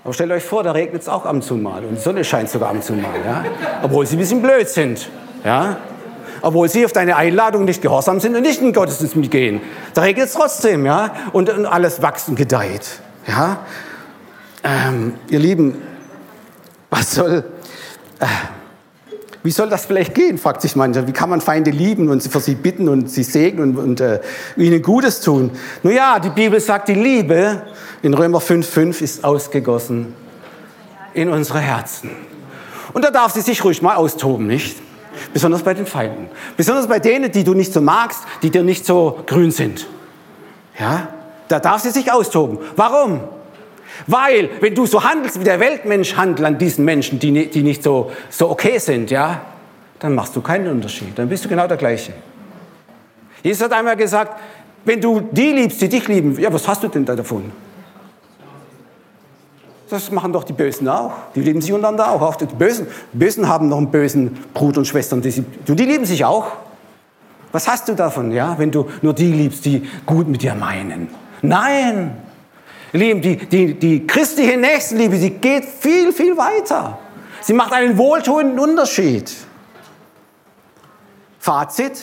[0.04, 2.50] Aber stellt euch vor, da regnet es auch ab und mal und die Sonne scheint
[2.50, 3.44] sogar ab und mal, ja,
[3.82, 5.08] obwohl sie ein bisschen blöd sind,
[5.44, 5.76] ja.
[6.42, 9.61] Obwohl sie auf deine Einladung nicht gehorsam sind und nicht in den Gottesdienst mitgehen.
[9.94, 13.61] Da regnet es trotzdem, ja, und, und, alles wächst und gedeiht, ja.
[14.64, 15.83] Ähm, ihr Lieben,
[16.90, 17.44] was soll,
[18.20, 18.26] äh,
[19.42, 21.07] wie soll das vielleicht gehen, fragt sich mancher.
[21.09, 24.20] Wie kann man Feinde lieben und für sie bitten und sie segnen und, und äh,
[24.57, 25.50] ihnen Gutes tun?
[25.83, 27.62] Nun ja, die Bibel sagt, die Liebe
[28.02, 30.14] in Römer 5,5 ist ausgegossen
[31.14, 32.11] in unsere Herzen.
[32.92, 34.76] Und da darf sie sich ruhig mal austoben, nicht?
[35.33, 36.29] Besonders bei den Feinden.
[36.57, 39.87] Besonders bei denen, die du nicht so magst, die dir nicht so grün sind.
[40.79, 41.09] Ja?
[41.48, 42.59] Da darf sie sich austoben.
[42.77, 43.20] Warum?
[44.07, 47.83] Weil, wenn du so handelst, wie der Weltmensch handelt an diesen Menschen, die, die nicht
[47.83, 49.42] so, so okay sind, ja,
[49.98, 51.16] dann machst du keinen Unterschied.
[51.18, 52.12] Dann bist du genau der Gleiche.
[53.42, 54.40] Jesus hat einmal gesagt,
[54.85, 57.53] wenn du die liebst, die dich lieben, ja, was hast du denn da davon?
[59.92, 61.12] Das machen doch die Bösen auch.
[61.35, 62.22] Die lieben sich untereinander auch.
[62.22, 65.20] auch die Bösen, Bösen haben noch einen bösen Bruder und Schwestern.
[65.20, 66.46] Die, die lieben sich auch.
[67.52, 71.09] Was hast du davon, ja, wenn du nur die liebst, die gut mit dir meinen?
[71.42, 72.16] Nein.
[72.94, 76.96] Lieben, die, die, die christliche Nächstenliebe, sie geht viel, viel weiter.
[77.42, 79.31] Sie macht einen wohltuenden Unterschied.
[81.38, 82.02] Fazit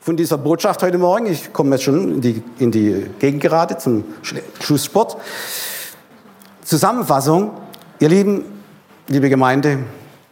[0.00, 1.26] von dieser Botschaft heute Morgen.
[1.26, 4.02] Ich komme jetzt schon in die, in die Gegend gerade zum
[4.60, 5.16] Schlusssport.
[6.64, 7.50] Zusammenfassung,
[8.00, 8.62] ihr Lieben,
[9.08, 9.80] liebe Gemeinde,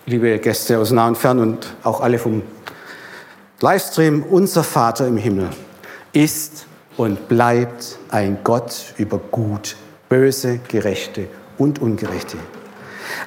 [0.07, 2.41] liebe Gäste aus nah und fern und auch alle vom
[3.61, 5.51] Livestream, unser Vater im Himmel
[6.15, 6.65] ist
[6.97, 9.77] und bleibt ein Gott über Gut,
[10.09, 12.39] Böse, Gerechte und Ungerechte.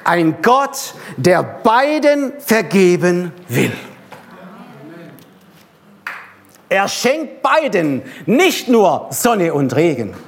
[0.02, 3.72] Ein Gott, der beiden vergeben will.
[6.68, 10.25] Er schenkt beiden nicht nur Sonne und Regen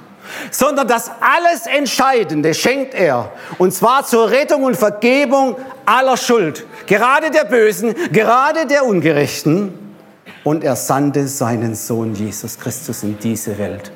[0.51, 3.33] sondern das alles Entscheidende schenkt er.
[3.59, 9.73] Und zwar zur Rettung und Vergebung aller Schuld, gerade der Bösen, gerade der Ungerechten.
[10.45, 13.93] Und er sandte seinen Sohn Jesus Christus in diese Welt.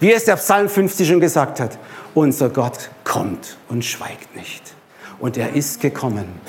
[0.00, 1.78] Wie es der Psalm 50 schon gesagt hat,
[2.14, 4.74] unser Gott kommt und schweigt nicht.
[5.20, 6.40] Und er ist gekommen.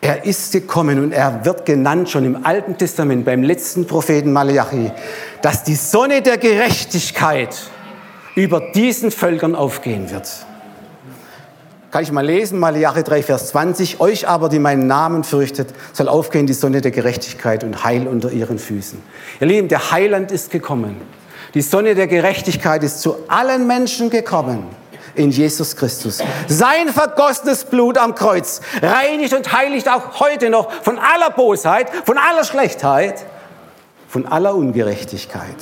[0.00, 4.92] Er ist gekommen und er wird genannt schon im Alten Testament beim letzten Propheten Malachi,
[5.42, 7.56] dass die Sonne der Gerechtigkeit
[8.38, 10.28] über diesen Völkern aufgehen wird.
[11.90, 13.98] Kann ich mal lesen, Malachi 3, Vers 20.
[13.98, 18.30] Euch aber, die meinen Namen fürchtet, soll aufgehen die Sonne der Gerechtigkeit und Heil unter
[18.30, 19.02] ihren Füßen.
[19.40, 21.00] Ihr Lieben, der Heiland ist gekommen.
[21.54, 24.64] Die Sonne der Gerechtigkeit ist zu allen Menschen gekommen
[25.14, 26.18] in Jesus Christus.
[26.46, 32.18] Sein vergossenes Blut am Kreuz reinigt und heiligt auch heute noch von aller Bosheit, von
[32.18, 33.24] aller Schlechtheit,
[34.08, 35.56] von aller Ungerechtigkeit.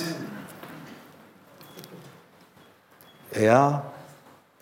[3.38, 3.82] Er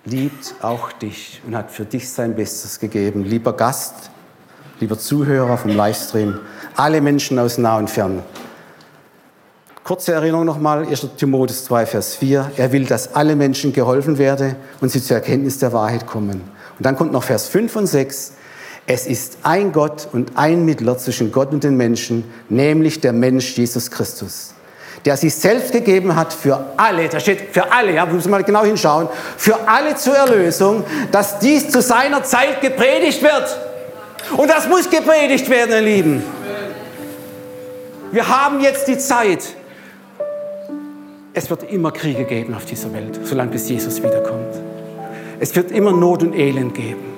[0.04, 3.24] liebt auch dich und hat für dich sein Bestes gegeben.
[3.24, 4.10] Lieber Gast,
[4.80, 6.40] lieber Zuhörer vom Livestream,
[6.74, 8.22] alle Menschen aus nah und fern.
[9.84, 11.08] Kurze Erinnerung nochmal, 1.
[11.16, 12.52] Timotheus 2, Vers 4.
[12.56, 16.40] Er will, dass alle Menschen geholfen werden und sie zur Erkenntnis der Wahrheit kommen.
[16.76, 18.32] Und dann kommt noch Vers 5 und 6.
[18.86, 23.56] Es ist ein Gott und ein Mittler zwischen Gott und den Menschen, nämlich der Mensch
[23.56, 24.54] Jesus Christus
[25.04, 28.44] der sich selbst gegeben hat für alle, da steht für alle, ja, müssen wir mal
[28.44, 33.58] genau hinschauen, für alle zur Erlösung, dass dies zu seiner Zeit gepredigt wird.
[34.36, 36.22] Und das muss gepredigt werden, ihr Lieben.
[38.12, 39.44] Wir haben jetzt die Zeit.
[41.34, 44.54] Es wird immer Kriege geben auf dieser Welt, solange bis Jesus wiederkommt.
[45.40, 47.12] Es wird immer Not und Elend geben.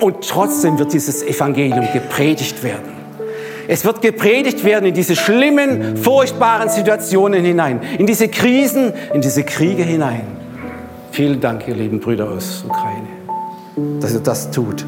[0.00, 2.97] Und trotzdem wird dieses Evangelium gepredigt werden.
[3.70, 9.42] Es wird gepredigt werden in diese schlimmen, furchtbaren Situationen hinein, in diese Krisen, in diese
[9.42, 10.22] Kriege hinein.
[11.12, 13.08] Vielen Dank, ihr lieben Brüder aus Ukraine,
[14.00, 14.86] dass ihr das tut.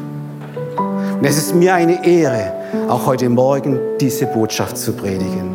[0.77, 2.53] Und es ist mir eine Ehre,
[2.89, 5.51] auch heute Morgen diese Botschaft zu predigen.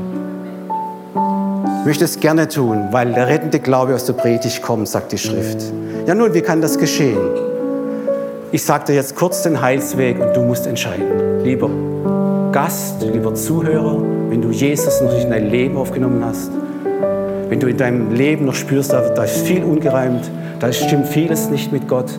[1.81, 5.19] Ich möchte es gerne tun, weil der rettende Glaube aus der Predigt kommt, sagt die
[5.19, 5.59] Schrift.
[6.07, 7.19] Ja nun, wie kann das geschehen?
[8.53, 11.43] Ich sage dir jetzt kurz den Heilsweg und du musst entscheiden.
[11.43, 11.69] Lieber
[12.57, 16.51] Gast, lieber Zuhörer, wenn du Jesus noch nicht in dein Leben aufgenommen hast,
[17.51, 21.71] wenn du in deinem Leben noch spürst, da, ist viel ungereimt, da stimmt vieles nicht
[21.71, 22.19] mit Gott,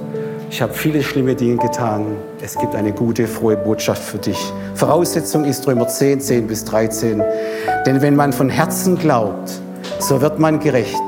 [0.52, 2.18] ich habe viele schlimme Dinge getan.
[2.40, 4.38] Es gibt eine gute, frohe Botschaft für dich.
[4.76, 7.24] Voraussetzung ist Römer 10, 10 bis 13.
[7.88, 9.50] Denn wenn man von Herzen glaubt,
[9.98, 11.02] so wird man gerecht.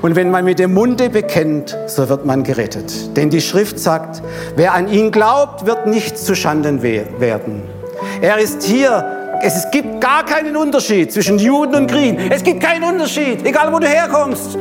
[0.00, 3.16] Und wenn man mit dem Munde bekennt, so wird man gerettet.
[3.16, 4.22] Denn die Schrift sagt,
[4.54, 7.79] wer an ihn glaubt, wird nicht zu Schanden werden.
[8.20, 9.38] Er ist hier.
[9.42, 12.30] Es gibt gar keinen Unterschied zwischen Juden und Griechen.
[12.30, 14.58] Es gibt keinen Unterschied, egal wo du herkommst.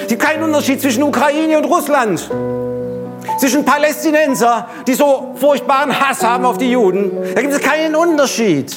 [0.00, 2.30] Es gibt keinen Unterschied zwischen Ukraine und Russland.
[3.38, 7.10] Zwischen Palästinenser, die so furchtbaren Hass haben auf die Juden.
[7.34, 8.74] Da gibt es keinen Unterschied.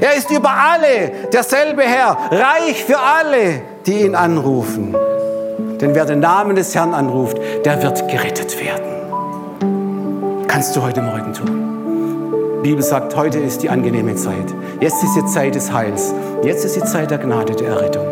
[0.00, 4.94] Er ist über alle derselbe Herr, reich für alle, die ihn anrufen.
[5.80, 10.46] Denn wer den Namen des Herrn anruft, der wird gerettet werden.
[10.48, 11.75] Kannst du heute Morgen tun.
[12.66, 14.52] Bibel sagt, heute ist die angenehme Zeit.
[14.80, 16.12] Jetzt ist die Zeit des Heils.
[16.42, 18.04] Jetzt ist die Zeit der Gnade, der Errettung.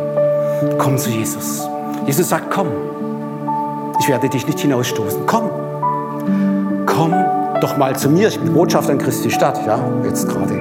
[0.78, 1.68] Komm zu Jesus.
[2.06, 2.68] Jesus sagt, komm.
[3.98, 5.26] Ich werde dich nicht hinausstoßen.
[5.26, 5.50] Komm.
[6.86, 7.12] Komm
[7.60, 8.28] doch mal zu mir.
[8.28, 9.58] Ich bin Botschafter in Christi Stadt.
[9.66, 10.60] Ja, jetzt gerade.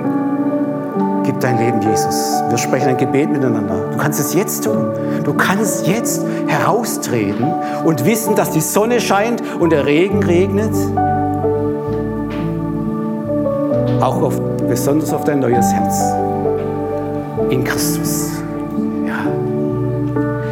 [1.24, 2.41] Gib dein Leben Jesus.
[2.50, 3.91] Wir sprechen ein Gebet miteinander.
[3.91, 4.88] Du kannst es jetzt tun.
[5.24, 7.46] Du kannst jetzt heraustreten
[7.86, 10.74] und wissen, dass die Sonne scheint und der Regen regnet.
[14.04, 14.38] Auch auf,
[14.68, 16.14] besonders auf dein neues Herz.
[17.49, 18.32] In Christus.
[19.08, 19.32] Ja.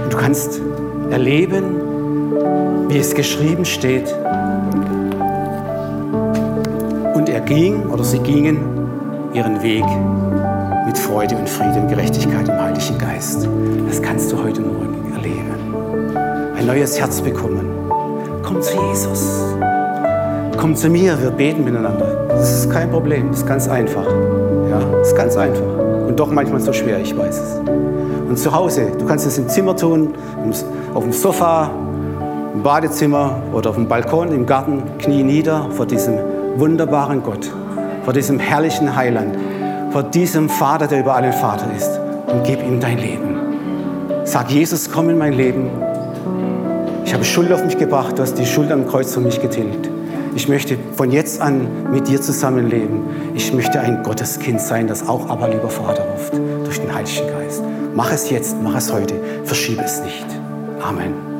[0.05, 0.61] Und du kannst
[1.09, 4.15] erleben, wie es geschrieben steht.
[7.13, 8.87] Und er ging oder sie gingen
[9.33, 9.83] ihren Weg
[10.85, 13.49] mit Freude und Friede und Gerechtigkeit im Heiligen Geist.
[13.85, 16.55] Das kannst du heute Morgen erleben.
[16.55, 17.69] Ein neues Herz bekommen.
[18.43, 19.43] Komm zu Jesus.
[20.61, 22.27] Komm zu mir, wir beten miteinander.
[22.29, 24.05] Das ist kein Problem, das ist ganz einfach.
[24.69, 25.65] Ja, das ist ganz einfach.
[26.07, 27.55] Und doch manchmal so schwer, ich weiß es.
[28.29, 30.13] Und zu Hause, du kannst es im Zimmer tun,
[30.93, 31.71] auf dem Sofa,
[32.53, 36.19] im Badezimmer oder auf dem Balkon, im Garten, knie nieder vor diesem
[36.57, 37.49] wunderbaren Gott,
[38.03, 39.35] vor diesem herrlichen Heiland,
[39.91, 43.35] vor diesem Vater, der über allen Vater ist und gib ihm dein Leben.
[44.25, 45.71] Sag, Jesus, komm in mein Leben.
[47.03, 49.89] Ich habe Schuld auf mich gebracht, du hast die Schuld am Kreuz für mich getilgt.
[50.35, 53.01] Ich möchte von jetzt an mit dir zusammenleben.
[53.35, 56.33] Ich möchte ein Gotteskind sein, das auch aber lieber Vater ruft
[56.65, 57.61] durch den Heiligen Geist.
[57.95, 60.25] Mach es jetzt, mach es heute, verschiebe es nicht.
[60.81, 61.30] Amen.